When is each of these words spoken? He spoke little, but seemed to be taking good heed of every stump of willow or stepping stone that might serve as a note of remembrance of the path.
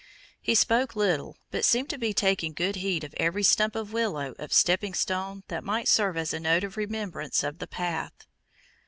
He 0.41 0.55
spoke 0.55 0.95
little, 0.95 1.37
but 1.51 1.63
seemed 1.63 1.91
to 1.91 1.97
be 1.99 2.11
taking 2.11 2.53
good 2.53 2.77
heed 2.77 3.03
of 3.03 3.13
every 3.19 3.43
stump 3.43 3.75
of 3.75 3.93
willow 3.93 4.33
or 4.39 4.47
stepping 4.49 4.95
stone 4.95 5.43
that 5.47 5.63
might 5.63 5.87
serve 5.87 6.17
as 6.17 6.33
a 6.33 6.39
note 6.39 6.63
of 6.63 6.75
remembrance 6.75 7.43
of 7.43 7.59
the 7.59 7.67
path. 7.67 8.25